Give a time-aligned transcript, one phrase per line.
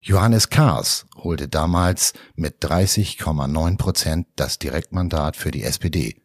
[0.00, 6.22] Johannes Kahrs holte damals mit 30,9 Prozent das Direktmandat für die SPD.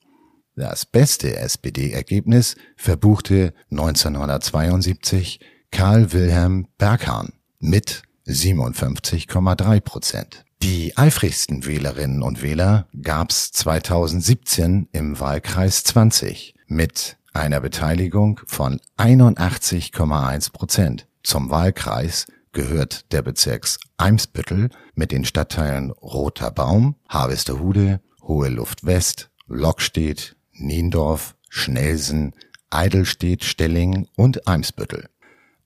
[0.56, 10.44] Das beste SPD-Ergebnis verbuchte 1972 Karl Wilhelm Berghahn mit 57,3 Prozent.
[10.62, 20.52] Die eifrigsten Wählerinnen und Wähler gab's 2017 im Wahlkreis 20 mit einer Beteiligung von 81,1
[20.52, 21.06] Prozent.
[21.22, 29.30] Zum Wahlkreis gehört der Bezirks Eimsbüttel mit den Stadtteilen Roter Baum, Harvestehude, Hohe Luft West,
[29.46, 32.32] Lockstedt, Niendorf, Schnelsen,
[32.70, 35.08] Eidelstedt, Stelling und Eimsbüttel.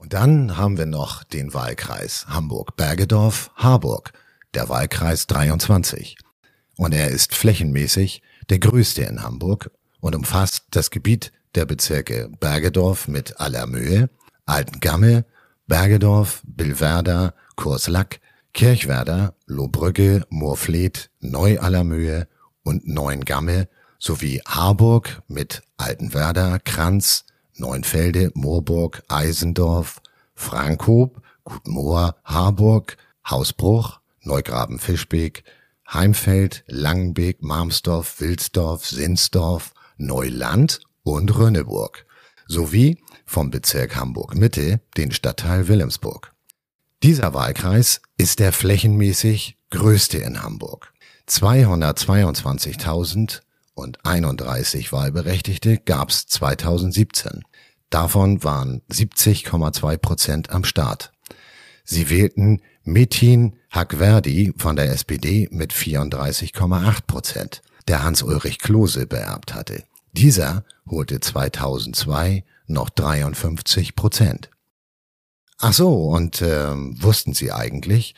[0.00, 4.12] Und dann haben wir noch den Wahlkreis Hamburg-Bergedorf-Harburg,
[4.54, 6.16] der Wahlkreis 23.
[6.76, 9.70] Und er ist flächenmäßig der größte in Hamburg
[10.00, 14.10] und umfasst das Gebiet der Bezirke Bergedorf mit Allermöhe,
[14.46, 15.24] Altengamme,
[15.66, 18.20] Bergedorf, Billwerder, Kurslack,
[18.52, 22.28] Kirchwerder, Lohbrügge, Moorfleet, Neu-Allermöhe
[22.62, 23.68] und Neuengamme
[24.04, 27.24] sowie Harburg mit Altenwerder, Kranz,
[27.56, 30.02] Neunfelde, Moorburg, Eisendorf,
[30.34, 32.98] Frankhoop, Gutmoor, Harburg,
[33.28, 35.44] Hausbruch, Neugraben-Fischbeek,
[35.90, 42.04] Heimfeld, Langenbeek, Marmsdorf, Wilsdorf, Sinsdorf, Neuland und Rönneburg
[42.46, 46.34] sowie vom Bezirk Hamburg-Mitte den Stadtteil Wilhelmsburg.
[47.02, 50.92] Dieser Wahlkreis ist der flächenmäßig größte in Hamburg.
[53.76, 57.42] 222.031 Wahlberechtigte gab's 2017.
[57.90, 61.12] Davon waren 70,2 Prozent am Start.
[61.84, 69.84] Sie wählten Metin Hackverdi von der SPD mit 34,8 Prozent, der Hans-Ulrich Klose beerbt hatte.
[70.12, 74.50] Dieser holte 2002 noch 53 Prozent.
[75.58, 78.14] Ach so, und äh, wussten Sie eigentlich,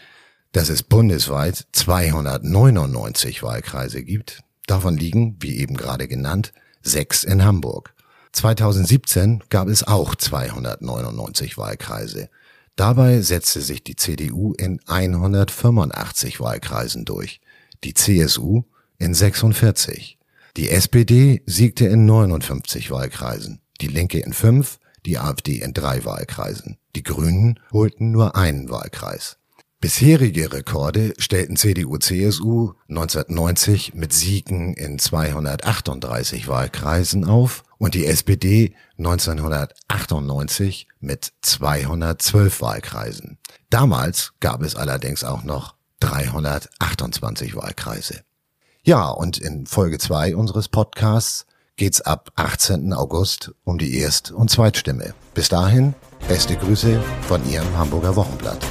[0.53, 4.43] dass es bundesweit 299 Wahlkreise gibt?
[4.67, 6.53] Davon liegen, wie eben gerade genannt,
[6.83, 7.95] sechs in Hamburg.
[8.33, 12.29] 2017 gab es auch 299 Wahlkreise.
[12.75, 17.41] Dabei setzte sich die CDU in 185 Wahlkreisen durch,
[17.85, 18.65] die CSU
[18.99, 20.19] in 46.
[20.57, 26.79] Die SPD siegte in 59 Wahlkreisen, die Linke in fünf, die AfD in drei Wahlkreisen.
[26.95, 29.39] Die Grünen holten nur einen Wahlkreis.
[29.79, 40.89] Bisherige Rekorde stellten CDU-CSU 1990 mit Siegen in 238 Wahlkreisen auf und die SPD 1998
[41.01, 43.37] mit 212 Wahlkreisen.
[43.69, 48.23] Damals gab es allerdings auch noch 328 Wahlkreise.
[48.83, 51.45] Ja, und in Folge 2 unseres Podcasts
[51.77, 52.95] geht's ab 18.
[52.95, 55.13] August um die Erst- und Zweitstimme.
[55.35, 55.95] Bis dahin,
[56.29, 58.65] beste Grüße von Ihrem Hamburger Wochenblatt.